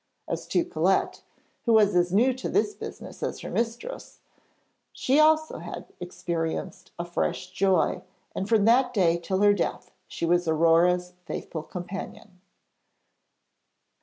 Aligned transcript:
As 0.27 0.47
to 0.47 0.65
Colette, 0.65 1.21
who 1.65 1.73
was 1.73 1.95
as 1.95 2.11
new 2.11 2.33
to 2.33 2.49
the 2.49 2.75
business 2.79 3.21
as 3.21 3.41
her 3.41 3.51
mistress, 3.51 4.17
she 4.91 5.19
also 5.19 5.59
had 5.59 5.93
experienced 5.99 6.89
a 6.97 7.05
fresh 7.05 7.51
joy, 7.51 8.01
and 8.33 8.49
from 8.49 8.65
that 8.65 8.95
day 8.95 9.19
till 9.19 9.41
her 9.43 9.53
death 9.53 9.91
she 10.07 10.25
was 10.25 10.47
Aurore's 10.47 11.13
faithful 11.27 11.61
companion. 11.61 12.39